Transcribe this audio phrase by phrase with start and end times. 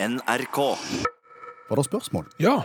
[0.00, 0.58] NRK.
[1.68, 2.26] Var det spørsmål?
[2.40, 2.62] Ja.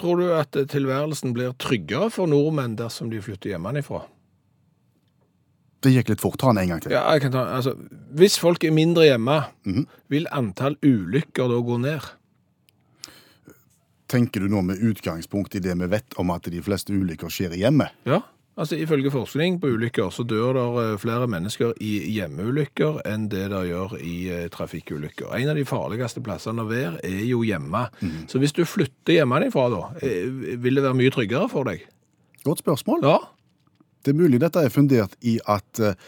[0.00, 4.04] Tror du at tilværelsen blir tryggere for nordmenn dersom de flytter hjemmefra?
[5.84, 6.38] Det gikk litt fort.
[6.40, 6.94] Ta den en gang til.
[6.96, 7.74] Ja, jeg kan ta, altså,
[8.16, 9.86] hvis folk er mindre hjemme, Mhm.
[10.08, 12.00] vil antall ulykker da gå ned?
[14.08, 17.52] Tenker du nå med utgangspunkt i det vi vet om at de fleste ulykker skjer
[17.52, 17.90] i hjemmet?
[18.06, 18.20] Ja.
[18.54, 23.48] Altså, Ifølge forskning på ulykker så dør det eh, flere mennesker i hjemmeulykker enn det
[23.50, 25.32] der gjør i eh, trafikkulykker.
[25.34, 27.88] En av de farligste plassene å være er jo hjemme.
[28.30, 30.28] Så hvis du flytter hjemmefra, da, eh,
[30.62, 31.82] vil det være mye tryggere for deg?
[32.46, 33.02] Godt spørsmål.
[33.02, 33.18] Ja.
[34.04, 35.98] Det er mulig dette er fundert i at eh,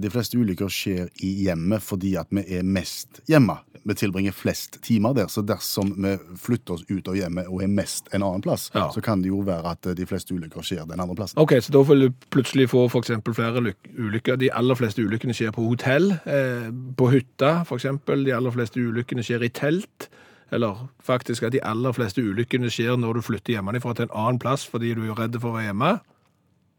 [0.00, 3.58] de fleste ulykker skjer i hjemmet fordi at vi er mest hjemme.
[3.88, 7.70] Vi tilbringer flest timer der, så dersom vi flytter oss ut av hjemmet og er
[7.72, 8.90] mest en annen plass, Ja.
[8.92, 11.38] så kan det jo være at eh, de fleste ulykker skjer den andre plassen.
[11.40, 14.36] Ok, så da vil du plutselig få eksempel flere ulykker.
[14.36, 18.24] De aller fleste ulykkene skjer på hotell, eh, på hytta eksempel.
[18.24, 20.10] De aller fleste ulykkene skjer i telt.
[20.52, 24.38] Eller faktisk at de aller fleste ulykkene skjer når du flytter hjemmefra til en annen
[24.42, 26.00] plass fordi du er redd for å være hjemme.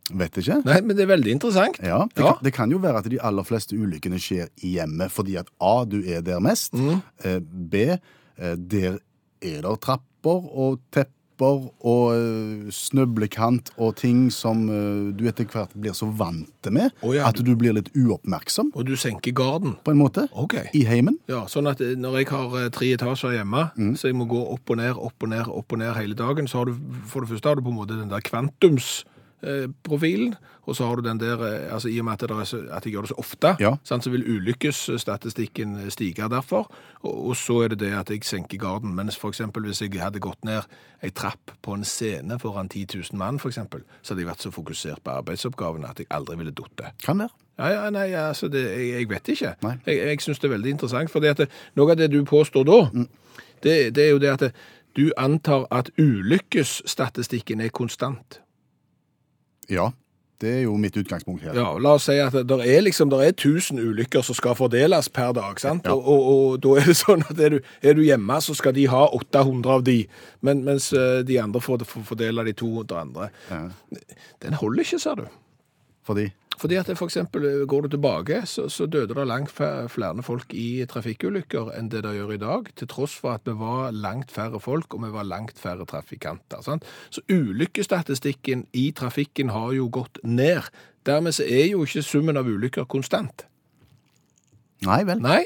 [0.09, 0.57] Vet ikke.
[0.65, 1.77] Nei, men det er veldig interessant.
[1.83, 2.33] Ja, det, Ja.
[2.33, 5.47] Kan, det kan jo være at de aller fleste ulykkene skjer i hjemmet fordi at
[5.61, 7.01] A, du er der mest, Mm.
[7.69, 7.75] B,
[8.37, 8.99] eh, der
[9.41, 15.71] er det trapper og tepper og eh, snøblekant og ting som eh, du etter hvert
[15.73, 19.73] blir så vant med oh, ja, at du blir litt uoppmerksom Og du senker garden.
[19.83, 20.67] på en måte Okay.
[20.77, 21.17] i heimen.
[21.31, 24.41] Ja, sånn at eh, når jeg har eh, tre etasjer hjemme, så jeg må gå
[24.53, 26.75] opp og ned, opp og ned, opp og ned hele dagen, så har du,
[27.09, 28.21] for det første har du på en måte den der
[29.41, 30.35] kvantumsprofilen,
[30.67, 32.57] og så har du den der, eh, altså i og med at, det er så,
[32.71, 33.75] at jeg gjør det så ofte, Ja.
[33.83, 38.23] sant, så vil ulykkesstatistikken eh, stige derfor, og, og så er det det at jeg
[38.23, 40.61] senker garden, mens for eksempel hvis jeg hadde gått ned
[41.03, 44.41] ei trapp på en scene foran 10 000 mann, for eksempel, så hadde jeg vært
[44.41, 46.91] så fokusert på arbeidsoppgavene at jeg aldri ville dotte.
[47.05, 47.29] Kan være.
[47.59, 49.55] Ja, ja, nei, altså, det, jeg, jeg vet ikke.
[49.63, 49.73] Nei.
[49.85, 51.19] Jeg, jeg synes det er veldig interessant, For
[51.75, 52.79] noe av det du påstår da,
[53.63, 54.51] det, det er jo det at det,
[54.95, 58.41] du antar at ulykkesstatistikken er konstant.
[59.71, 59.89] Ja,
[60.41, 61.53] det er jo mitt utgangspunkt her.
[61.53, 64.55] Ja, la oss si at det der er liksom, der er 1000 ulykker som skal
[64.57, 65.85] fordeles per dag, sant?
[65.85, 65.93] Ja.
[65.93, 68.73] Og, og, og da er det sånn at er du, er du hjemme, så skal
[68.77, 69.99] de ha 800 av de,
[70.41, 73.29] men, mens eh, de andre får, får fordele de 200 andre.
[73.51, 73.61] Ja.
[74.41, 75.27] Den holder ikke, sa du.
[76.09, 80.23] Fordi Fordi at for eksempel eh, går du tilbake, så, så døde det langt flere
[80.23, 83.95] folk i trafikkulykker enn det det gjør i dag, til tross for at vi var
[83.95, 86.61] langt færre folk, og vi var langt færre trafikanter.
[86.61, 86.85] Sant?
[87.09, 90.69] Så ulykkesstatistikken i trafikken har jo gått ned.
[91.05, 93.47] Dermed så er jo ikke summen av ulykker konstant.
[94.85, 95.21] Nei vel.
[95.21, 95.43] Nei.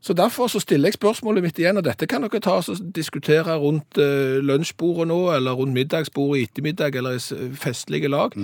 [0.00, 3.58] Så derfor så stiller jeg spørsmålet mitt igjen, og dette kan dere ta og diskutere
[3.60, 8.38] rundt eh, lunsjbordet nå, eller rundt middagsbordet i ettermiddag, eller i festlige lag.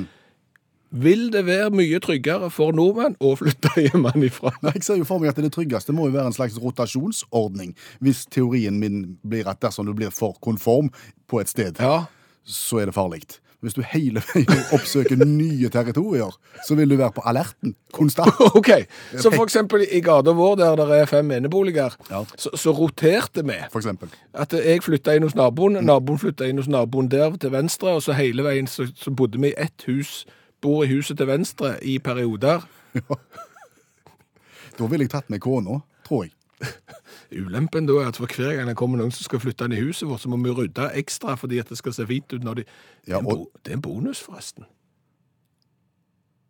[0.90, 4.52] Vil det være mye tryggere for nordmenn å flytte hjemmefra?
[4.74, 8.26] Jeg ser jo for meg at det tryggeste må jo være en slags rotasjonsordning, hvis
[8.30, 10.92] teorien min blir at dersom du blir for konform
[11.26, 12.04] på et sted, Ja,
[12.46, 13.24] så er det farlig.
[13.64, 16.30] Hvis du hele veien oppsøker nye territorier,
[16.68, 18.36] så vil du være på alerten konstant.
[18.60, 18.68] ok.
[19.18, 22.20] Så for eksempel i gata vår, der det er fem eneboliger, Ja.
[22.38, 23.56] så, så roterte vi.
[23.72, 24.12] For eksempel.
[24.36, 28.04] At jeg flytta inn hos naboen, naboen flytta inn hos naboen der til venstre, og
[28.06, 30.20] så hele veien så, så bodde vi i ett hus,
[30.66, 32.66] bor i huset til venstre i perioder.
[34.76, 36.34] Da ville jeg tatt med kona, tror jeg.
[37.46, 39.80] Ulempen da er at for hver gang det kommer noen som skal flytte inn i
[39.80, 42.60] huset vårt, så må vi rydde ekstra fordi at det skal se fint ut når
[42.60, 42.64] de...
[43.08, 44.66] Ja, og- det er en bonus, forresten.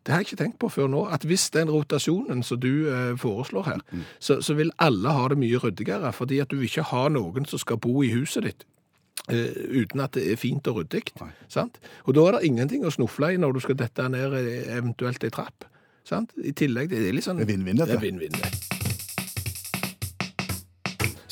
[0.07, 3.15] Det har jeg ikke tenkt på før nå, at hvis den rotasjonen som du eh,
[3.19, 4.03] foreslår her, Mm.
[4.23, 7.47] så, så vil alle ha det mye ryddigere, fordi at du vil ikke ha noen
[7.51, 8.67] som skal bo i huset ditt.
[9.29, 11.05] Eh, uten at det er fint og ryddig.
[12.07, 15.25] Og da er det ingenting å snufle i når du skal dette ned eh, eventuelt
[15.25, 15.65] ei trapp.
[16.07, 16.37] Sant?
[16.39, 17.97] I tillegg, det er litt sånn Det vinn-vinn, dette.
[17.97, 18.77] Det er vinn-vinn, det.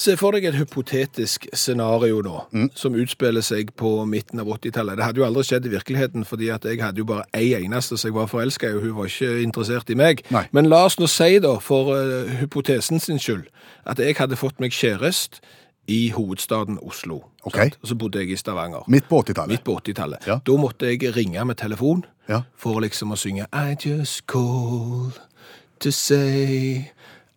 [0.05, 2.71] Se for deg et hypotetisk scenario nå, Mm.
[2.75, 4.97] som utspiller seg på midten av 80-tallet.
[4.97, 7.97] Det hadde jo aldri skjedd i virkeligheten, fordi at jeg hadde jo bare ei eneste
[7.97, 10.21] som jeg var forelska i, og hun var ikke interessert i meg.
[10.31, 10.45] Nei.
[10.53, 13.47] Men la oss nå si, da, for uh, hypotesen sin skyld,
[13.87, 15.41] at jeg hadde fått meg kjæreste
[15.87, 17.21] i hovedstaden Oslo.
[17.45, 17.59] Ok.
[17.83, 18.85] Og så bodde jeg i Stavanger.
[18.89, 19.49] Midt på 80-tallet.
[19.49, 20.27] Midt på 80-tallet.
[20.27, 20.39] Ja.
[20.47, 22.43] Da måtte jeg ringe med telefon Ja.
[22.57, 25.13] for liksom å synge I just call
[25.81, 26.89] to say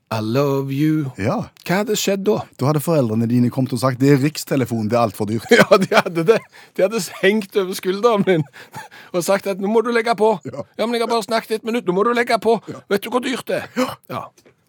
[0.10, 1.12] I love you.
[1.20, 1.50] Ja.
[1.68, 2.38] Hva hadde skjedd da?
[2.56, 5.44] Da hadde foreldrene dine kommet og sagt det er rikstelefonen, det er altfor dyrt.
[5.52, 6.38] Ja, de hadde det.
[6.78, 8.46] De hadde hengt over skulderen min
[9.16, 10.38] og sagt at nå må du legge på.
[10.48, 10.64] Ja.
[10.80, 12.56] Ja, men jeg har bare snakket et minutt, nå må du legge på.
[12.88, 13.92] Vet du hvor dyrt det er?
[14.08, 14.24] Ja.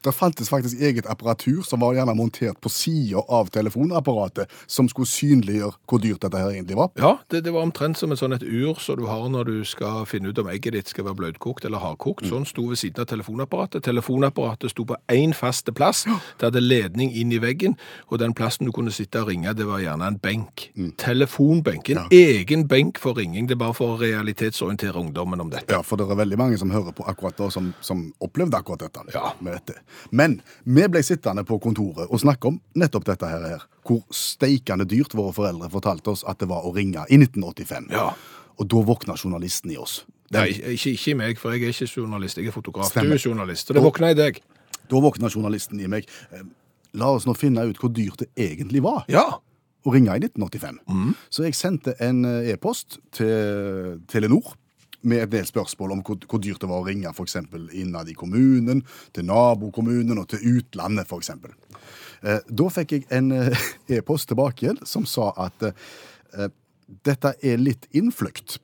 [0.05, 5.11] Det fantes faktisk eget apparatur som var gjerne montert på sida av telefonapparatet, som skulle
[5.11, 6.93] synliggjøre hvor dyrt dette her egentlig var.
[7.01, 9.57] Ja, det, det var omtrent som et sånn et ur som du har når du
[9.67, 12.29] skal finne ut om egget ditt skal være bløtkokt eller hardkokt.
[12.31, 13.83] Sånn sto ved siden av telefonapparatet.
[13.89, 16.05] Telefonapparatet sto på én faste plass.
[16.39, 17.75] Det hadde ledning inn i veggen,
[18.09, 20.69] og den plassen du kunne sitte og ringe, det var gjerne en benk.
[21.03, 21.91] Telefonbenk.
[21.95, 23.51] En egen benk for ringing.
[23.51, 25.75] Det er bare for å realitetsorientere ungdommen om dette.
[25.75, 28.87] Ja, for det er veldig mange som hører på akkurat da, som, som opplevde akkurat
[28.87, 29.09] dette.
[29.17, 29.33] Ja.
[29.43, 29.81] Med dette.
[30.11, 33.65] Men vi ble sittende på kontoret og snakke om nettopp dette her.
[33.89, 37.89] Hvor steikende dyrt våre foreldre fortalte oss at det var å ringe i 1985.
[37.95, 38.11] Ja.
[38.59, 40.03] Og da våkna journalisten i oss.
[40.29, 42.91] Den, Nei, ikke, ikke meg, for jeg er ikke journalist, jeg er fotograf.
[42.91, 43.15] Stemmer.
[43.17, 44.41] Du er journalist, så det våkna i deg.
[44.91, 46.09] Da våkna journalisten i meg.
[46.33, 46.43] Eh,
[46.97, 49.27] La oss nå finne ut hvor dyrt det egentlig var Ja.
[49.85, 50.79] å ringe i 1985.
[51.31, 54.55] Så jeg sendte en eh, e-post til Telenor
[55.03, 57.37] med et del spørsmål om hvor, hvor dyrt det var å ringe f.eks.
[57.77, 58.83] innad i kommunen,
[59.15, 61.35] til nabokommunen og til utlandet f.eks.
[62.23, 63.67] Eh, da fikk jeg en eh,
[63.99, 66.49] e-post tilbake igjen som sa at eh,
[67.07, 68.59] dette er litt innfløkt.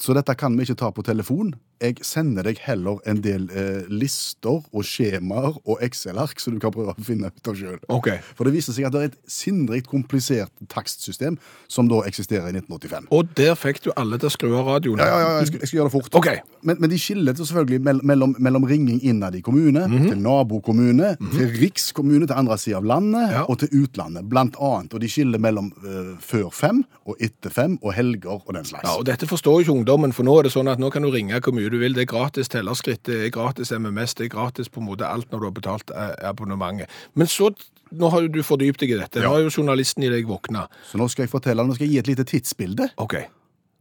[0.00, 1.52] Så dette kan vi ikke ta på telefon.
[1.80, 6.72] Jeg sender deg heller en del eh, lister og skjemaer og Excel-ark, så du kan
[6.74, 7.78] prøve å finne ut av sjøl.
[7.88, 8.18] Okay.
[8.36, 11.38] For det viser seg at det er et sinnrikt komplisert takstsystem
[11.72, 13.08] som da eksisterer i 1985.
[13.16, 15.00] Og der fikk du alle til å skru av radioen.
[15.00, 16.18] Ja, ja, ja, jeg skal, jeg skal gjøre det fort.
[16.20, 16.42] Okay.
[16.68, 22.28] Men, men de skiller selvfølgelig mellom, mellom ringing innad i kommune, til nabokommune, til rikskommune
[22.28, 23.46] til andre sida av landet Ja.
[23.48, 24.92] og til utlandet, blant annet.
[24.96, 28.84] Og de skiller mellom eh, før fem og etter fem og helger og den slags.
[28.84, 31.02] Ja, og Dette forstår jo ikke ungdommen, for nå er det sånn at nå kan
[31.06, 31.94] du ringe hvor mye du vil.
[31.94, 35.30] Det er gratis tellerskritt, det er gratis MMS, det er gratis på en måte alt
[35.30, 36.90] når du har betalt eh, abonnementet.
[37.14, 37.52] Men så,
[37.94, 39.22] nå har jo du fordypt deg i dette.
[39.22, 40.66] Nå har jo journalisten i deg våkna.
[40.90, 42.90] Så nå skal jeg fortelle, nå skal jeg gi et lite tidsbilde.
[42.98, 43.28] Okay.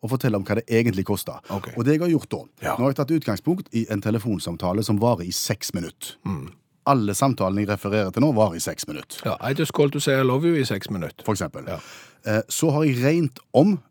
[0.01, 1.41] og fortelle om hva det egentlig koster.
[1.51, 1.73] Okay.
[1.75, 2.75] Og det jeg har gjort da, Ja.
[2.79, 6.13] nå har jeg tatt utgangspunkt i en telefonsamtale som varer i seks minutter.
[6.23, 6.53] Mm.
[6.87, 9.99] Alle samtalene jeg refererer til nå, varer i seks minutter, Ja, I just called to
[9.99, 11.25] say I love you i seks minutter.
[11.25, 11.67] for eksempel.
[11.67, 11.79] Ja.
[12.25, 13.81] Eh, Så har jeg regnet om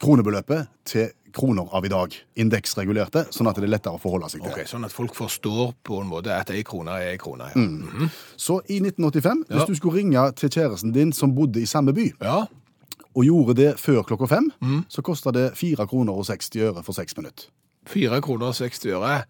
[0.00, 4.42] kronebeløpet til kroner av i dag, indeksregulerte, sånn at det er lettere å forholde seg
[4.42, 4.50] til.
[4.54, 7.50] Okay, Sånn at folk forstår på en måte at ei krone er ei krone.
[7.52, 7.60] Ja.
[7.60, 8.08] Mm.
[8.40, 9.56] Så i 1985, Ja.
[9.60, 12.46] hvis du skulle ringe til kjæresten din som bodde i samme by, ja.
[13.16, 14.84] og gjorde det før klokka fem, Mm.
[14.88, 17.46] så kosta det 4 kroner og 60 øre for seks minutter.
[17.86, 19.24] 4 kroner og 60 øre.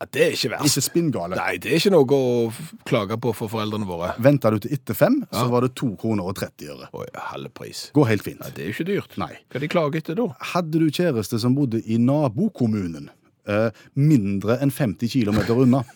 [0.00, 0.64] Ja, det er ikke verst.
[0.70, 1.36] Ikke spinngale.
[1.36, 2.52] Nei, det er ikke noe å
[2.88, 4.14] klage på for foreldrene våre.
[4.24, 6.88] Venta du til etter fem, så var det 2 kroner og 30 øre.
[6.96, 7.82] Oi, halve pris.
[7.92, 8.40] Går helt fint.
[8.40, 9.18] Ja, det er jo ikke dyrt.
[9.20, 9.34] Nei.
[9.52, 10.26] Hva de klager etter da?
[10.54, 13.10] Hadde du kjæreste som bodde i nabokommunen,
[13.46, 15.84] eh, mindre enn 50 km unna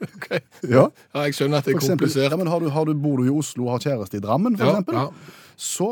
[0.00, 0.30] Ok.
[0.64, 2.30] ja, Ja, jeg skjønner at det er eksempel, komplisert.
[2.32, 4.56] ja, men har du, har du, Bor du i Oslo og har kjæreste i Drammen,
[4.56, 5.08] for Ja, eksempel, ja.
[5.60, 5.90] så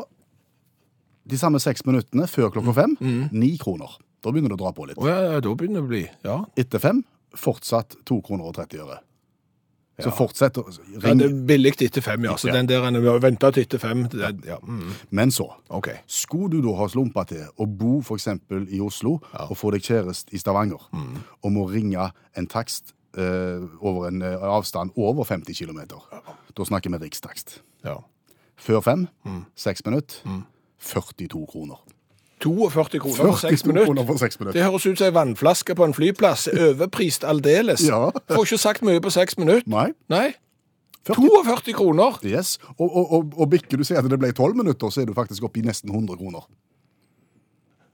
[1.28, 3.28] de samme seks minuttene før klokka fem, Mm.
[3.32, 3.98] ni kroner.
[4.28, 4.98] Da begynner det å dra på litt.
[5.00, 6.38] Å ja, ja, da begynner det å bli Ja.
[6.60, 7.04] Etter fem,
[7.36, 8.98] fortsatt to kroner og 30 øre.
[9.98, 10.62] Så fortsett å
[11.02, 12.36] ja det er billig etter fem, ja.
[12.38, 12.52] Så Ja.
[12.54, 14.58] den der en må vente til etter fem det, Ja.
[14.62, 14.92] Mm.
[15.10, 15.88] Men så, OK.
[16.06, 19.82] skulle du da ha slumpa til å bo for eksempel i Oslo og få deg
[19.82, 21.16] kjæreste i Stavanger, Mm.
[21.42, 25.80] og må ringe en takst eh, over en eh, avstand over 50 km,
[26.54, 27.58] da snakker vi rikstakst.
[27.84, 27.96] Ja.
[28.56, 29.46] Før fem, Mm.
[29.56, 30.44] seks minutter,
[30.78, 31.78] 42 kroner.
[32.42, 33.94] 42 kroner for 6 minutter.
[33.94, 34.52] minutter.
[34.52, 36.48] Det høres ut som ei vannflaske på en flyplass.
[36.52, 37.84] Overprist aldeles.
[37.88, 38.10] Ja.
[38.30, 39.66] Får ikke sagt mye på 6 minutter.
[39.70, 40.34] Nei, Nei.
[41.08, 41.24] 40.
[41.44, 42.18] 42 kroner!
[42.24, 42.58] yes.
[42.76, 45.14] Og, og, og, og bikker du sier at det ble 12 minutter, så er du
[45.16, 46.44] faktisk oppe i nesten 100 kroner.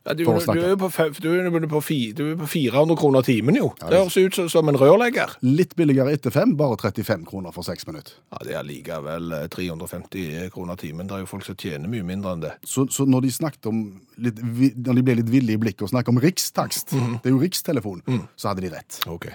[0.05, 0.63] Ja, du, For å du, snakke.
[0.67, 3.57] er jo på, fe- du, er jo på, fi, du er på 400 kroner timen,
[3.57, 3.71] jo.
[3.81, 5.31] det høres ut som, som en rørlegger.
[5.41, 8.13] Litt billigere etter fem, bare 35 kroner for seks minutter.
[8.35, 11.09] Ja, Det er likevel eh, 350 kroner timen.
[11.09, 12.53] Det er jo folk som tjener mye mindre enn det.
[12.69, 13.81] Så, så når de snakket om
[14.21, 17.17] litt, vi- når de ble litt villige i blikket og snakket om rikstakst, Mhm.
[17.23, 18.05] det er jo rikstelefon,
[18.37, 19.01] så hadde de rett.
[19.09, 19.31] OK.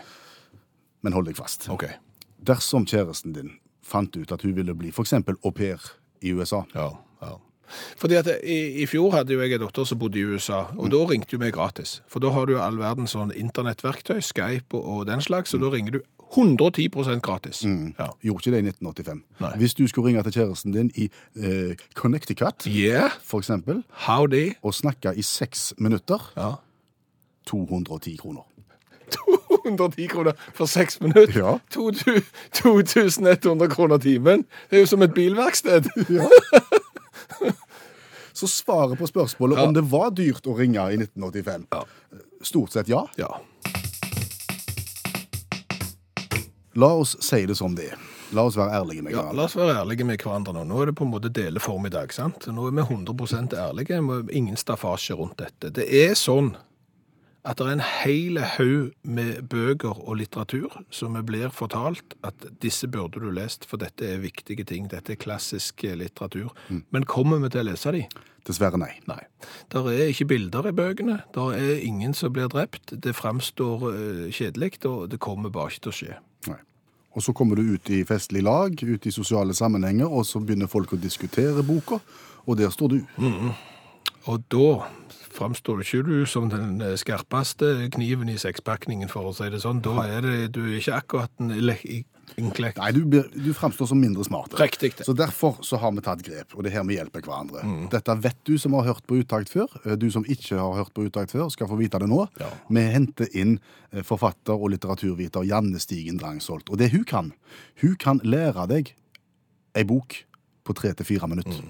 [1.02, 1.66] Men hold deg fast.
[1.74, 1.88] ok.
[2.46, 5.82] Dersom kjæresten din fant ut at hun ville bli for eksempel au pair
[6.22, 6.92] i USA, Ja,
[7.24, 7.34] ja.
[7.98, 10.92] Fordi at i, I fjor hadde jo jeg en datter som bodde i USA, og
[10.92, 12.02] da ringte jo vi gratis.
[12.08, 15.58] For da har du jo all verdens sånn internettverktøy, Skype og, og den slags, så
[15.62, 16.90] da ringer du 110
[17.26, 17.64] gratis.
[17.66, 18.06] Ja.
[18.22, 19.22] gjorde ikke det i 1985.
[19.42, 19.50] Nei.
[19.58, 21.08] Hvis du skulle ringe til kjæresten din i
[21.42, 24.52] eh, Connecticut, Yeah, for eksempel, howdy.
[24.62, 26.52] og snakke i seks minutter, Ja.
[27.50, 28.46] 210 kroner.
[29.66, 31.34] 210 kroner for seks minutter.
[31.34, 31.58] Ja.
[32.54, 34.46] 2100 kroner timen.
[34.70, 35.90] Det er jo som et bilverksted.
[38.40, 39.66] Så svaret på spørsmålet Ja.
[39.68, 41.84] om det var dyrt å ringe i 1985, Ja.
[42.42, 43.06] stort sett ja.
[43.18, 43.34] Ja.
[46.74, 47.98] La oss si det som det er.
[48.32, 49.36] La oss være ærlige med ja, hverandre.
[49.40, 50.64] la oss være ærlige med hverandre nå.
[50.70, 52.46] Nå er det på en måte deleformiddag, sant?
[52.54, 53.98] Nå er vi 100 ærlige,
[54.38, 55.72] ingen staffasje rundt dette.
[55.74, 56.54] Det er sånn
[57.48, 62.50] at det er en hel haug med bøker og litteratur som vi blir fortalt at
[62.62, 64.90] disse burde du lest, for dette er viktige ting.
[64.92, 66.50] Dette er klassisk litteratur.
[66.70, 66.84] litteratur.
[66.92, 68.04] Men kommer vi til å lese de?
[68.48, 68.92] Dessverre nei.
[69.08, 69.22] Nei.
[69.72, 71.22] Der er ikke bilder i bøkene.
[71.36, 72.92] Der er ingen som blir drept.
[72.92, 76.18] Det framstår eh, kjedelig, og det kommer bare ikke til å skje.
[76.50, 76.60] nei.
[77.18, 80.70] Og så kommer du ut i festlig lag, ut i sosiale sammenhenger, og så begynner
[80.70, 81.98] folk å diskutere boka,
[82.46, 83.00] og der står du.
[84.30, 84.68] Og da
[85.36, 89.82] framstår ikke du som den eh, skarpeste kniven i sekspakningen, for å si det sånn.
[89.86, 91.52] Da er det, du er ikke akkurat en
[92.38, 92.78] inklekt.
[92.78, 93.02] Nei, du,
[93.34, 94.54] du framstår som mindre smart.
[94.60, 95.06] Riktig det.
[95.08, 97.64] Så derfor så har vi tatt grep, og det er her vi hjelper hverandre.
[97.92, 99.68] Dette vet du som har hørt på Utakt før.
[99.86, 102.22] Eh, Du som ikke har hørt på Utakt før, skal få vite det nå.
[102.40, 102.52] Ja.
[102.70, 103.58] Vi henter inn
[103.92, 106.70] eh, forfatter og litteraturviter Janne Stigen Drangsholt.
[106.70, 107.34] Og det hun kan,
[107.82, 108.94] hun kan lære deg
[109.78, 110.22] ei bok
[110.66, 111.64] på tre til fire minutter.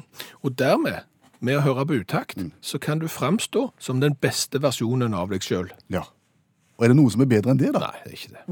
[0.43, 1.05] Og dermed,
[1.39, 5.43] med å høre på utakt, så kan du framstå som den beste versjonen av deg
[5.46, 5.72] sjøl.
[5.91, 6.05] Ja.
[6.79, 7.89] Og er det noe som er bedre enn det, da?
[7.89, 8.43] Nei, det er ikke det.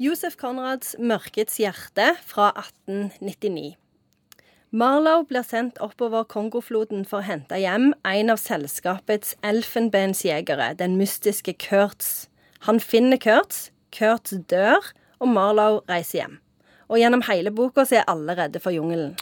[0.00, 3.76] Josef Konrads 'Mørkets hjerte' fra 1899.
[4.72, 11.52] Marlow blir sendt oppover Kongofloden for å hente hjem en av selskapets elfenbensjegere, den mystiske
[11.58, 12.28] Kurtz.
[12.66, 16.38] Han finner Kurtz, Kurtz dør, og Marlow reiser hjem.
[16.90, 19.14] Og gjennom hele boka så er alle redde for jungelen.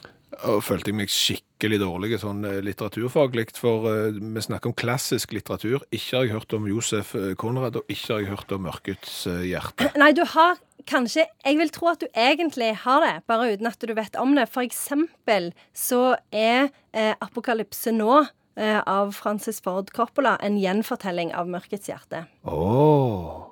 [0.47, 5.33] Og følte jeg meg skikkelig dårlig sånn eh, litteraturfaglig, for uh, vi snakker om klassisk
[5.35, 5.83] litteratur.
[5.91, 9.17] Ikke har jeg hørt om Josef eh, Konrad, og ikke har jeg hørt om Mørkets
[9.49, 9.91] hjerte.
[10.03, 13.83] Nei, du har kanskje Jeg vil tro at du egentlig har det, bare uten at
[13.83, 14.47] du vet om det.
[14.53, 21.51] For eksempel så er eh, 'Apokalypse nå' eh, av Francis Ford Coppola en gjenfortelling av
[21.51, 22.25] 'Mørkets hjerte'.
[22.45, 23.48] Åh.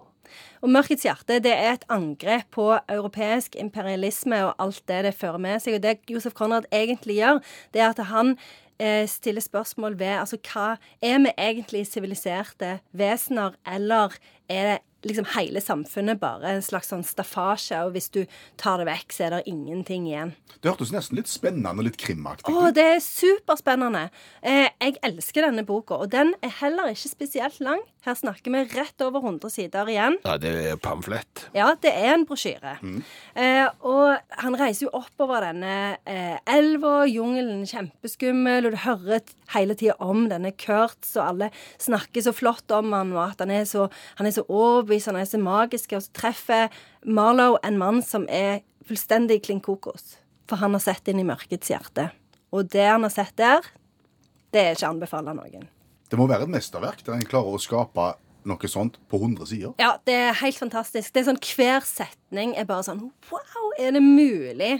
[0.66, 5.38] Og 'Mørkets hjerte' det er et angrep på europeisk imperialisme og alt det det fører
[5.38, 5.76] med seg.
[5.76, 7.38] Og det Josef Konrad egentlig gjør,
[7.70, 8.32] det er at han
[8.80, 14.18] eh, stiller spørsmål ved altså hva Er vi egentlig siviliserte vesener, eller
[14.50, 18.24] er det liksom hele samfunnet bare en slags sånn staffasje, og hvis du
[18.58, 20.32] tar det vekk, så er det ingenting igjen.
[20.58, 22.74] Det hørtes nesten litt spennende og litt krimaktig Å, ut.
[22.74, 24.08] det er superspennende.
[24.42, 27.84] Eh, jeg elsker denne boka, og den er heller ikke spesielt lang.
[28.06, 30.14] Her snakker vi rett over 100 sider igjen.
[30.22, 31.48] Ja, det er pamflett.
[31.56, 32.76] Ja, det er en brosjyre.
[33.34, 39.74] Eh, og han reiser jo oppover denne eh, elva, jungelen kjempeskummel, og du hører hele
[39.74, 41.50] tida om denne Kurtz, og alle
[41.82, 43.88] snakker så flott om han, og at han er så,
[44.20, 48.30] han er så overbevist, han er så magisk, og så treffer Marlow en mann som
[48.30, 50.20] er fullstendig klin kokos.
[50.46, 52.12] For han har sett inn i mørkets hjerte.
[52.54, 53.66] Og det han har sett der,
[54.54, 55.72] det er ikke anbefalt anbefale noen.
[56.10, 58.14] Det må være et mesterverk der en klarer å skape
[58.46, 59.74] noe sånt på 100 sider.
[59.82, 61.12] Ja, det er helt fantastisk.
[61.12, 64.74] Det er sånn Hver setning er bare sånn Wow, er det mulig?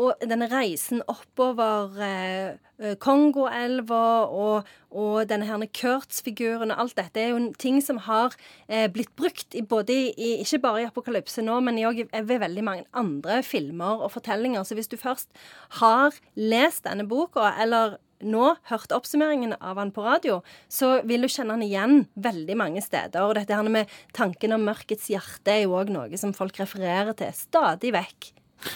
[0.00, 7.20] Og denne reisen oppover eh, eh, Kongoelva og, og denne her Kurtz-figuren og alt dette
[7.20, 8.36] er jo ting som har
[8.68, 12.64] eh, blitt brukt i både i, ikke bare i Apokalypse nå, men òg ved veldig
[12.64, 14.64] mange andre filmer og fortellinger.
[14.64, 15.28] Så hvis du først
[15.82, 21.30] har lest denne boka, eller nå hørt oppsummeringen av han på radio, så vil du
[21.30, 23.22] kjenne han igjen veldig mange steder.
[23.24, 27.16] Og dette her med tanken om mørkets hjerte er jo òg noe som folk refererer
[27.18, 28.34] til stadig vekk.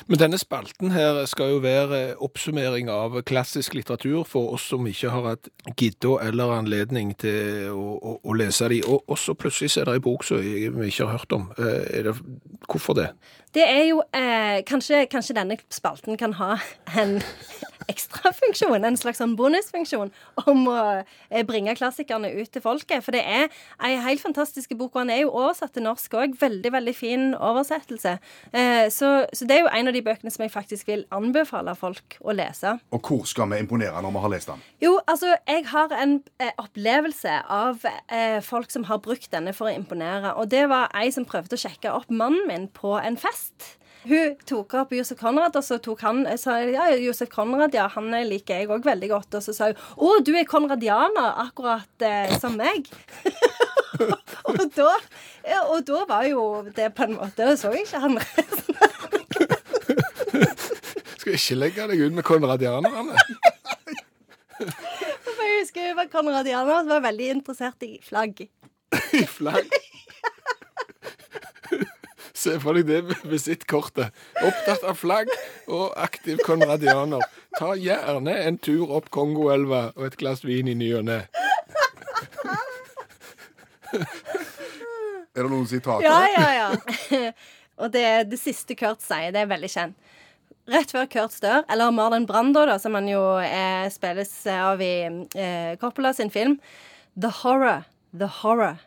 [0.09, 5.13] Men denne spalten her skal jo være oppsummering av klassisk litteratur for oss som ikke
[5.13, 8.81] har hatt gidda eller anledning til å, å, å lese de.
[8.89, 11.51] Og, så plutselig er det ei bok som vi ikke har hørt om.
[11.59, 12.17] Eh, det,
[12.69, 13.11] hvorfor det?
[13.55, 16.57] Det er jo eh, kanskje, kanskje denne spalten kan ha
[16.99, 17.21] en
[17.93, 20.11] ekstrafunksjon, en slags sånn bonusfunksjon,
[20.49, 23.05] om å eh, bringe klassikerne ut til folket.
[23.05, 23.47] For det er
[23.85, 26.37] ei helt fantastisk bok, og den er jo oversatt til norsk òg.
[26.41, 28.17] Veldig, veldig fin oversettelse.
[28.51, 31.77] Eh, så, så det er jo en av de bøkene som jeg faktisk vil anbefale
[31.79, 32.77] folk å lese.
[32.95, 34.65] Og hvor skal vi imponere når vi har lest den?
[34.85, 39.71] Jo, altså, jeg har en eh, opplevelse av eh, folk som har brukt denne for
[39.71, 40.35] å imponere.
[40.41, 43.44] Og det var ei som prøvde å sjekke opp mannen min på en fest.
[44.05, 47.87] Hun tok opp Josef Konrad, og så tok han jeg sa ja, Josef Konrad, ja,
[47.95, 49.39] han liker jeg òg veldig godt.
[49.39, 52.91] Og så sa hun å, du er konradianer, akkurat eh, som meg.
[54.51, 54.91] og, da,
[55.49, 56.43] ja, og da var jo
[56.77, 58.75] det på en måte Så jeg ikke han resten
[61.21, 63.15] Skal ikke legge deg ut med konradianerne.
[65.45, 68.35] Jeg husker hun var konradianer og var veldig interessert i flagg.
[69.17, 69.69] I flagg.
[72.45, 74.13] Se for deg det visittkortet.
[74.45, 75.31] Opptatt av flagg
[75.65, 77.25] og aktiv konradianer.
[77.57, 81.23] Ta gjerne en tur opp Kongoelva og et glass vin i ny og ne.
[85.35, 86.05] Er det noen sitater?
[86.07, 87.31] Ja, ja, ja.
[87.83, 89.97] og det, det siste Kurt sier, det er veldig kjent.
[90.71, 94.95] rett før Kurt Stør, eller Marlon Brando, da, som han jo er, spilles av i
[95.11, 96.59] eh, Coppola sin film.
[97.19, 97.85] The horror.
[98.15, 98.79] The horror.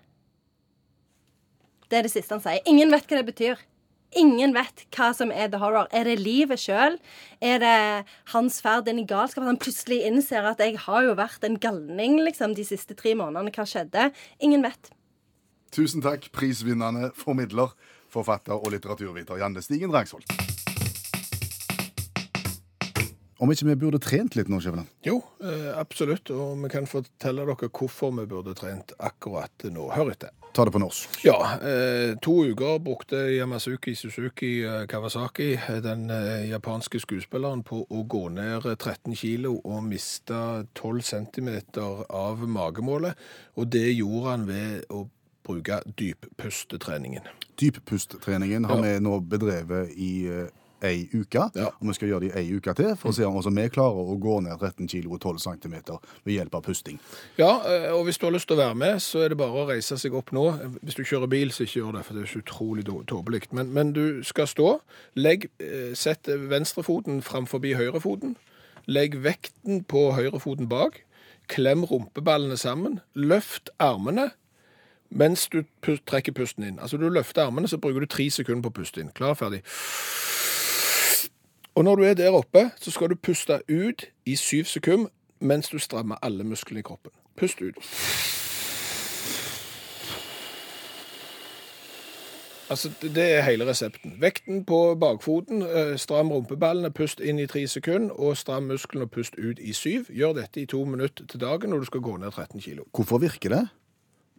[1.89, 2.63] Det er det siste han sier.
[2.67, 3.63] Ingen vet hva det betyr.
[4.15, 5.87] Ingen vet hva som er the horror.
[5.91, 6.95] Er det livet sjøl?
[7.43, 7.77] Er det
[8.31, 9.43] hans ferd inn i galskap?
[9.43, 13.13] At han plutselig innser at 'jeg har jo vært en galning liksom, de siste tre
[13.13, 13.51] månedene'.
[13.51, 14.11] Hva skjedde?
[14.39, 14.91] Ingen vet.
[15.71, 17.75] Tusen takk, prisvinnende formidler,
[18.09, 20.46] forfatter og litteraturviter Janne Stigen Drangsvold.
[23.39, 24.87] Om ikke vi burde trent litt nå, Skjæveland?
[25.05, 26.31] Jo, eh, absolutt.
[26.33, 29.91] Og vi kan fortelle dere hvorfor vi burde trent akkurat nå.
[29.93, 30.31] Hør etter.
[30.57, 31.19] Ta det på norsk.
[31.21, 35.51] Ja, eh, to uker brukte Yamazuki Suzuki eh, Kawasaki,
[35.85, 36.07] den
[36.49, 41.51] japanske skuespilleren, på å gå ned 13 kilo og miste 12 cm
[42.09, 43.13] av magemålet.
[43.55, 45.03] Og det gjorde han ved å
[45.45, 47.21] bruke dyppustetreningen.
[47.61, 48.81] Dyppusttreningen har Ja.
[48.81, 50.47] vi nå bedrevet i
[50.83, 51.65] ei uke, Ja.
[51.65, 53.67] og vi skal gjøre det i ei uke til for å se om også vi
[53.69, 55.75] klarer å gå ned 13 kilo og 12 cm
[56.25, 56.99] ved hjelp av pusting.
[57.37, 59.51] Ja, eh, og hvis du har lyst til å være med, så er det bare
[59.51, 60.45] å reise seg opp nå.
[60.83, 63.47] Hvis du kjører bil, så ikke gjør det, for det er så utrolig tåpelig.
[63.51, 64.79] Men, men du skal stå.
[65.15, 68.35] Legg, eh, sett venstrefoten framfor høyrefoten.
[68.87, 71.03] Legg vekten på høyrefoten bak.
[71.47, 72.99] Klem rumpeballene sammen.
[73.15, 74.31] Løft armene
[75.09, 75.61] mens du
[76.05, 76.79] trekker pusten inn.
[76.79, 79.11] Altså du løfter armene, så bruker du tre sekunder på å puste inn.
[79.15, 79.61] Klar, ferdig.
[81.77, 85.69] Og når du er der oppe, så skal du puste ut i syv sekunder mens
[85.69, 87.11] du strammer alle musklene i kroppen.
[87.37, 87.77] Pust ut.
[92.69, 94.17] Altså, det- er hele resepten.
[94.21, 99.11] Vekten på bakfoten, eh, stram rumpeballene, pust inn i tre sekunder, og stram muskelen og
[99.11, 100.05] pust ut i syv.
[100.09, 102.83] Gjør dette i to minutter til dagen når du skal gå ned 13 kilo.
[102.91, 103.69] Hvorfor virker det?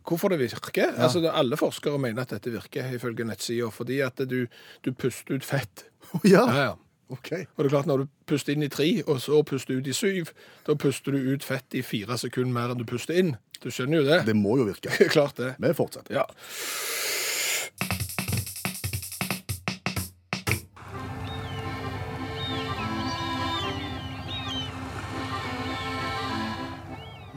[0.09, 0.93] Hvorfor det virker?
[0.97, 4.47] Altså, Alle forskere mener at dette virker, ifølge nettsida, fordi at du,
[4.85, 5.85] du puster ut fett.
[6.15, 6.63] Å ja.
[6.65, 6.75] Ja,
[7.09, 7.15] ja.
[7.17, 7.33] OK.
[7.57, 9.93] Og det er klart, når du puster inn i tre, og så puster ut i
[9.93, 10.27] syv,
[10.67, 13.37] da puster du ut fett i fire sekunder mer enn du puster inn.
[13.63, 14.27] Du skjønner jo det?
[14.29, 14.91] Det må jo virke.
[15.15, 15.55] Klart det.
[15.59, 16.15] Vi fortsetter.
[16.15, 16.27] Ja.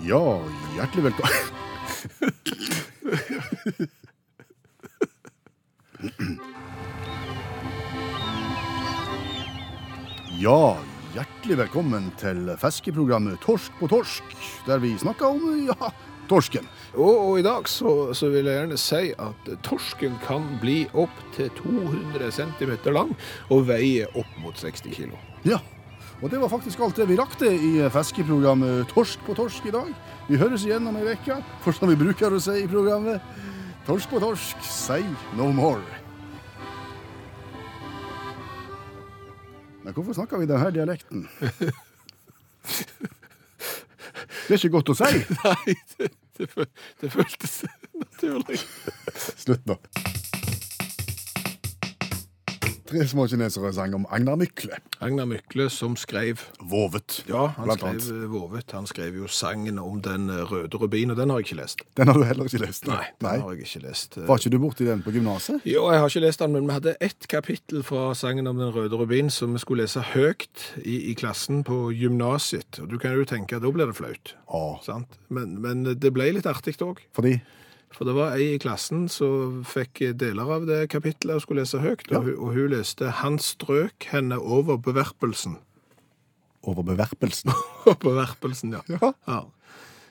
[0.01, 0.41] Ja,
[0.75, 1.31] hjertelig velkommen.
[10.41, 10.73] Ja,
[11.13, 14.31] hjertelig velkommen til fiskeprogrammet Torsk på torsk,
[14.65, 15.91] der vi snakker om, ja,
[16.31, 16.65] torsken.
[16.95, 21.13] Og, og i dag så, så vil jeg gjerne si at torsken kan bli opp
[21.35, 23.13] til 200 cm lang
[23.53, 25.13] og veie opp mot 60 kg.
[25.45, 25.61] Ja,
[26.23, 29.93] og det var faktisk alt det vi rakte i fiskeprogrammet Torsk på torsk i dag.
[30.25, 33.21] Vi høres igjen om ei uke, for som vi bruker å si i programmet,
[33.85, 35.05] torsk på torsk, say
[35.37, 36.00] no more.
[39.83, 41.27] Men hvorfor snakker vi denne dialekten?
[44.47, 45.07] Det er ikke godt å si.
[45.45, 46.65] Nei, det, det,
[46.99, 47.53] det føltes
[47.95, 48.59] naturlig.
[49.15, 49.77] Slutt nå.
[52.91, 54.75] Tre små kinesere sang om Agnar Mykle.
[54.99, 57.21] Agnar Mykle som skrev Vovet.
[57.29, 58.07] Ja, han Blant skrev annet.
[58.11, 58.73] eh, Vovet.
[58.75, 61.85] Han skrev jo sangen om den eh, røde rubin, og den har jeg ikke lest.
[61.95, 62.89] Den har du heller ikke lest?
[62.91, 64.17] Nei, den har jeg ikke lest.
[64.27, 65.63] Var ikke du borti den på gymnaset?
[65.63, 68.73] Jo, jeg har ikke lest den, men vi hadde ett kapittel fra sangen om den
[68.75, 72.81] røde rubin som vi skulle lese høyt i, i klassen på gymnaset.
[72.83, 74.35] Og du kan jo tenke at da blir det flaut.
[74.51, 74.75] Ah.
[74.83, 75.15] Sant?
[75.31, 76.99] Men, men det ble litt artig òg.
[77.15, 77.37] fordi
[77.95, 81.81] For det var ei i klassen som fikk deler av det kapittelet og skulle lese
[81.83, 85.57] høyt, og, hun, og hun leste 'Han strøk henne over beverpelsen'.
[86.63, 87.51] over beverpelsen.
[88.05, 88.81] beverpelsen, ja.
[88.87, 89.13] Ja.
[89.27, 89.41] ja.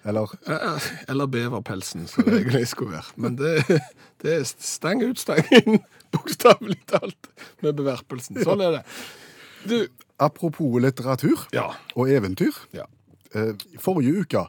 [0.05, 3.13] Eller Eh, Eller beverpelsen, som det egentlig skulle være.
[3.17, 3.81] Men det,
[4.23, 5.81] det er stang ut, stang inn,
[6.13, 7.29] bokstavelig talt,
[7.63, 8.41] med beverpelsen.
[8.45, 8.83] Sånn er det.
[9.69, 9.89] Du,
[10.19, 11.71] apropos litteratur ja.
[11.97, 12.57] og eventyr.
[12.73, 12.87] ja.
[13.35, 14.41] Eh, Forrige uke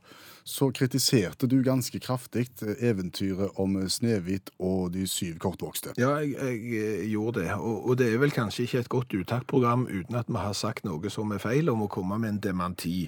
[0.44, 5.94] så kritiserte du ganske kraftig eh, eventyret om Snehvit og de syv kortvokste.
[6.02, 7.54] Ja, jeg, jeg eh, gjorde det.
[7.60, 10.86] Og, og det er vel kanskje ikke et godt uttaksprogram uten at vi har sagt
[10.88, 13.06] noe som er feil, om å komme med en dementi.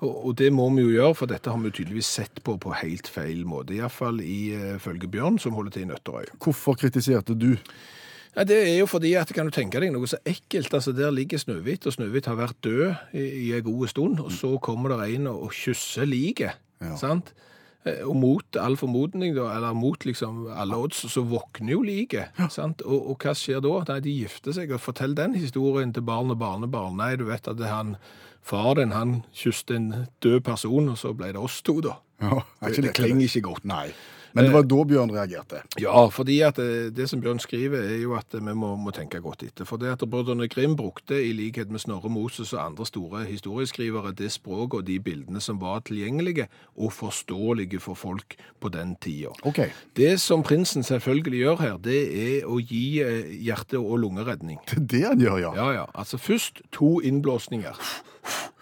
[0.00, 2.74] Og, og det må vi jo gjøre, for dette har vi tydeligvis sett på på
[2.82, 3.76] helt feil måte.
[3.76, 6.34] Iallfall ifølge Bjørn, som holder til i Nøtterøy.
[6.42, 7.54] Hvorfor kritiserte du?
[8.36, 10.70] Ja, Det er jo fordi at kan du tenke deg noe så ekkelt.
[10.74, 14.30] altså Der ligger Snøhvit, og Snøhvit har vært død i, i en god stund, og
[14.32, 16.54] så kommer det en og kysser liket.
[16.80, 16.96] Ja.
[16.96, 17.32] sant?
[17.86, 22.30] Eh, Og mot all formodning, da, eller mot liksom alle odds, så våkner jo liket.
[22.38, 22.48] Ja.
[22.84, 23.74] Og, og hva skjer da?
[23.92, 26.96] Nei, De gifter seg, og fortell den historien til barn og barnebarn.
[26.98, 27.96] Nei, du vet at han,
[28.42, 29.88] far din han kysset en
[30.20, 31.96] død person, og så ble det oss to, da.
[32.20, 33.64] Ja, Det, det lett, klinger ikke godt.
[33.64, 33.92] Nei.
[34.38, 35.62] Men det var da Bjørn reagerte.
[35.82, 39.20] Ja, fordi at det, det som Bjørn skriver er jo at vi må, må tenke
[39.24, 39.66] godt etter.
[39.68, 44.14] For det at brødrene Grim brukte, i likhet med Snorre Moses og andre store historieskrivere,
[44.16, 49.34] det språket og de bildene som var tilgjengelige og forståelige for folk på den tida.
[49.42, 49.70] Okay.
[49.96, 54.60] Det som prinsen selvfølgelig gjør her, det er å gi eh, hjerte- og lungeredning.
[54.68, 55.54] Det er det han gjør, ja.
[55.58, 55.86] Ja, ja.
[55.94, 57.76] Altså først to innblåsninger.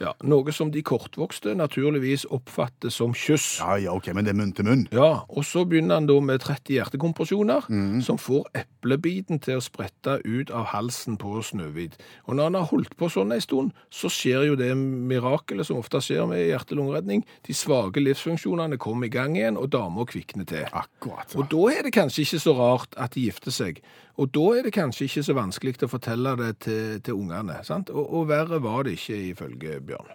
[0.01, 3.59] Ja, Noe som de kortvokste naturligvis oppfatter som kyss.
[3.63, 4.85] Ja, ja, ok, Men det er munn til munn.
[4.93, 7.69] Ja, og så begynner han da med 30 hjertekompresjoner,
[8.05, 11.97] som får eplebiten til å sprette ut av halsen på Snøhvit.
[12.27, 15.81] Og når han har holdt på sånn en stund, så skjer jo det mirakelet som
[15.81, 17.25] ofte skjer med hjerte-lungeredning.
[17.49, 20.67] De svake livsfunksjonene kommer i gang igjen, og dama kvikner til.
[20.73, 21.33] Akkurat.
[21.37, 23.81] Og da er det kanskje ikke så rart at de gifter seg.
[24.17, 27.59] Og da er det kanskje ikke så vanskelig å fortelle det til, til ungene.
[27.65, 27.91] sant?
[27.93, 30.15] Og, og verre var det ikke, ifølge Bjørn.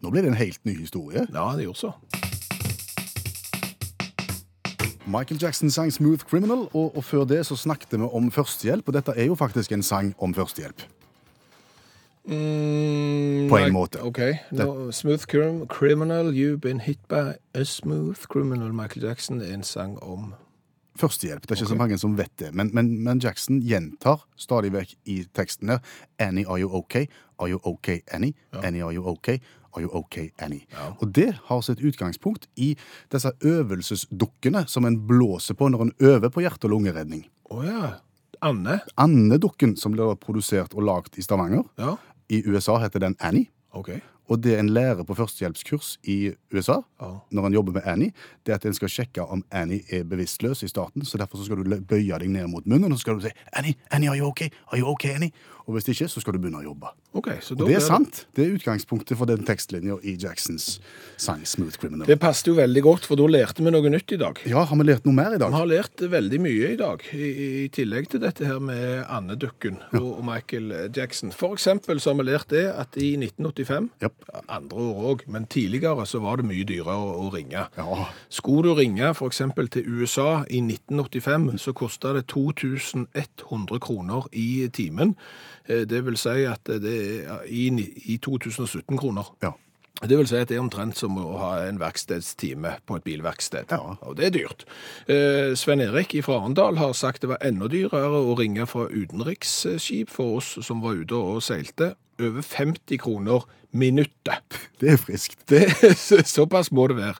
[0.00, 1.26] Nå blir det en helt ny historie.
[1.32, 1.92] Ja, det gjorde så.
[5.06, 8.94] Michael Jackson sang 'Smooth Criminal', og, og før det så snakket vi om førstehjelp, og
[8.94, 10.82] dette er jo faktisk en sang om førstehjelp.
[12.26, 14.02] Mm, På en måte.
[14.02, 14.18] OK.
[14.50, 15.26] No, smooth
[15.68, 18.72] criminal, you've been hit by a smooth criminal.
[18.72, 20.34] Michael Jackson er en sang om
[20.96, 21.44] Førstehjelp.
[21.44, 21.74] Det er ikke okay.
[21.74, 22.54] så mange som vet det.
[22.54, 25.80] Men, men, men Jackson gjentar stadig vekk i teksten her
[26.22, 27.06] Annie, are you okay?
[27.38, 28.34] Are you okay, Annie?
[28.62, 29.40] Annie, are you okay?
[29.76, 30.64] Are you okay, Annie?
[31.00, 32.72] Og det har sitt utgangspunkt i
[33.12, 37.26] disse øvelsesdukkene som en blåser på når en øver på hjerte- og lungeredning.
[37.44, 37.92] Oh, ja.
[38.40, 41.64] Anne-dukken som blir produsert og lagd i Stavanger.
[41.76, 41.96] Ja.
[42.28, 43.50] I USA heter den Annie.
[43.72, 43.90] OK.
[44.28, 47.10] Og det en lærer på førstehjelpskurs i USA, Ja.
[47.30, 48.10] når en jobber med Annie,
[48.46, 51.04] det er at en skal sjekke om Annie er bevisstløs i starten.
[51.04, 53.30] Så derfor så skal du bøye deg ned mot munnen og så skal du si
[53.52, 54.48] Annie, Annie, are you okay?
[54.72, 55.30] Are you okay, Annie?
[55.66, 56.92] Og hvis ikke, så skal du begynne å jobbe.
[57.16, 58.20] Okay, Og det er sant.
[58.36, 60.76] Det er utgangspunktet for den tekstlinja i Jacksons
[61.18, 62.06] sang 'Smooth Criminal'.
[62.06, 64.38] Det passet jo veldig godt, for da lærte vi noe nytt i dag.
[64.46, 65.50] Ja, har vi lært noe mer i dag?
[65.50, 67.30] Vi har lært veldig mye i dag, i,
[67.64, 71.32] i tillegg til dette her med Anne-dukken og, og Michael Jackson.
[71.32, 74.14] For eksempel så har vi lært det at i 1985, yep.
[74.46, 77.66] andre år òg, men tidligere så var det mye dyrere å, å ringe.
[77.74, 78.06] Ja.
[78.30, 79.42] Skulle du ringe f.eks.
[79.74, 85.16] til USA i 1985, så kosta det 2100 kroner i timen.
[85.68, 87.68] Eh, Det vil si at det er i,
[88.06, 89.24] i 2017 kroner.
[89.42, 89.52] ja.
[90.04, 93.70] Det vil si at det er omtrent som å ha en verkstedstime på et bilverksted.
[93.72, 93.94] Ja.
[94.04, 94.64] Og det er dyrt.
[95.08, 100.10] Eh, Sven Erik fra Arendal har sagt det var enda dyrere å ringe fra utenriksskip
[100.12, 101.94] for oss som var ute og seilte.
[102.20, 104.58] Over 50 kroner minuttet.
[104.80, 105.40] Det er friskt.
[105.48, 105.64] Det,
[106.28, 107.16] såpass må det være.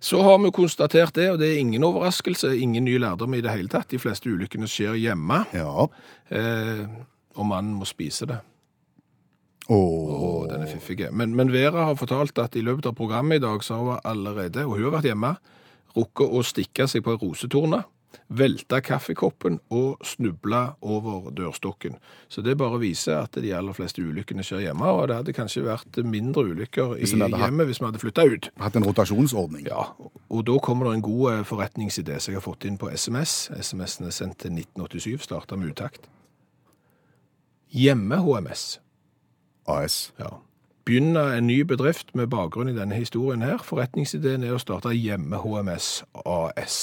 [0.00, 3.52] Så har vi konstatert det, og det er ingen overraskelse, ingen ny lærdom i det
[3.52, 3.90] hele tatt.
[3.92, 5.86] De fleste ulykkene skjer hjemme, Ja.
[6.32, 6.86] eh,
[7.36, 8.38] og mannen må spise det.
[9.68, 9.74] Åh.
[9.76, 11.00] Oh, den er fiffig.
[11.12, 14.04] Men, men Vera har fortalt at i løpet av programmet i dag så har hun
[14.04, 15.34] allerede, og hun har vært hjemme,
[15.96, 17.84] rukket å stikke seg på rosetornet, rosetorne,
[18.32, 21.96] velte kaffekoppen og snuble over dørstokken.
[22.32, 25.64] Så det bare viser at de aller fleste ulykkene skjer hjemme, og det hadde kanskje
[25.66, 28.50] vært mindre ulykker i Hvis hadde hatt- hvis vi hadde flyttet ut.
[28.62, 29.66] Hatt en rotasjonsordning.
[29.66, 29.84] Ja,
[30.30, 33.50] og da kommer det en god eh, forretningsidé som jeg har fått inn på SMS.
[33.60, 36.06] SMS-en er sendt til 1987, startet med utakt.
[37.74, 38.78] Hjemme-HMS.
[39.66, 40.12] AS.
[40.18, 40.30] Ja.
[40.86, 43.58] Begynne en ny bedrift med bakgrunn i denne historien her.
[43.58, 46.78] Forretningsideen er å starte Hjemme-HMS AS.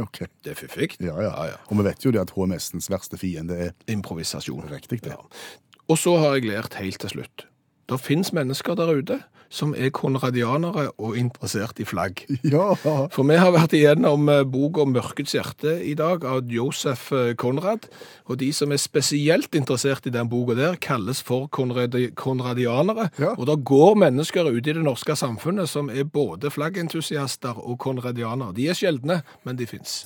[0.00, 0.22] Ok.
[0.44, 0.94] Det er fiffig.
[1.02, 1.58] Ja, ja.
[1.68, 4.68] Og vi vet jo det at HMS-ens verste fiende er Improvisasjon.
[4.70, 5.16] Riktig, det.
[5.16, 5.78] Ja.
[5.88, 7.46] Og så har jeg lært helt til slutt.
[7.88, 12.20] Det finnes mennesker der ute som er konradianere og interessert i flagg.
[12.48, 12.74] Ja.
[13.12, 17.88] For vi har vært igjennom boka bok Mørkets hjerte i dag av Josef eh, Konrad.
[18.28, 23.08] Og de som er spesielt interessert i den boka der, kalles for konradi konradianere.
[23.20, 23.32] Ja.
[23.36, 28.52] Og det går mennesker ute i det norske samfunnet som er både flaggentusiaster og konradianere.
[28.56, 30.02] De er sjeldne, men de fins.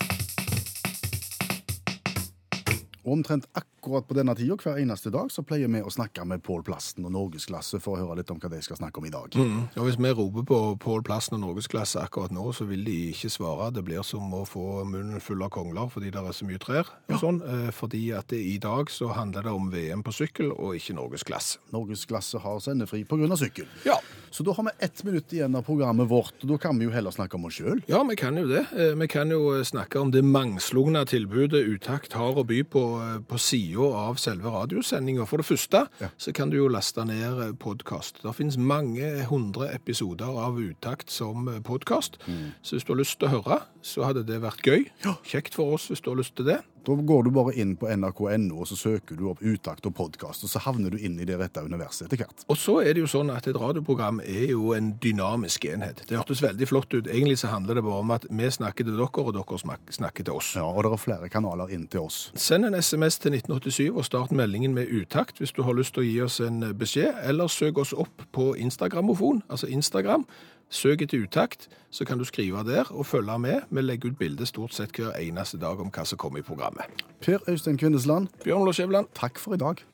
[3.03, 6.63] Omtrent akkurat på denne tida hver eneste dag så pleier vi å snakke med Pål
[6.67, 9.35] Plasten og Norgesklasse for å høre litt om hva de skal snakke om i dag.
[9.35, 13.31] Og hvis vi roper på Pål Plassen og Norgesklasse akkurat nå, så vil de ikke
[13.33, 13.73] svare.
[13.75, 16.87] Det blir som å få munnen full av kongler fordi det er så mye trær
[17.11, 17.43] og sånn.
[17.43, 20.95] Eh, Fordi at det, i dag så handler det om VM på sykkel og ikke
[20.97, 21.59] Norgesklasse.
[21.75, 23.35] Norgesklasse har sendefri pga.
[23.37, 23.67] sykkel.
[23.85, 23.99] Ja.
[24.33, 26.95] Så da har vi ett minutt igjen av programmet vårt, og da kan vi jo
[26.95, 27.83] heller snakke om oss sjøl.
[27.91, 28.63] Ja, vi kan jo det.
[28.73, 32.85] Eh, Vi kan jo eh, snakke om det mangslungne tilbudet Utakt har å by på,
[33.27, 33.39] på på
[33.73, 35.25] sida av selve radiosendinga.
[35.27, 36.09] For det første Ja.
[36.19, 38.23] så kan du jo laste ned podkast.
[38.23, 42.19] Det finnes mange hundre episoder av Utakt som podkast.
[42.63, 44.87] Så hvis du har lyst til å høre, så hadde det vært gøy.
[45.25, 46.61] Kjekt for oss hvis du har lyst til det.
[46.85, 50.43] Da går du bare inn på nrk.no, og så søker du opp Utakt og podkast,
[50.43, 52.43] og så havner du inn i det rette universet etter hvert.
[52.51, 56.03] Og så er det jo sånn at et radioprogram er jo en dynamisk enhet.
[56.09, 57.07] Det hørtes veldig flott ut.
[57.07, 59.61] Egentlig så handler det bare om at vi snakker til dere, og dere
[59.95, 60.55] snakker til oss.
[60.59, 62.25] Ja, og det er flere kanaler inn til oss.
[62.35, 66.03] Send en SMS til 1987 og start meldingen med utakt hvis du har lyst til
[66.03, 70.27] å gi oss en beskjed, eller søk oss opp på Instagrammofon, altså Instagram.
[70.73, 73.67] Søk etter utakt, så kan du skrive der og følge med.
[73.71, 76.89] Vi legger ut bilder stort sett hver eneste dag om hva som kommer i programmet.
[77.21, 79.13] Per Øystein Kvindesland, Bjørn Olav Skjæveland.
[79.15, 79.85] takk for i dag.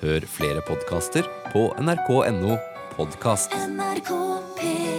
[0.00, 2.56] Hør flere podkaster på nrk.no
[2.94, 3.50] podkast.
[3.66, 4.10] NRK
[4.58, 4.97] P3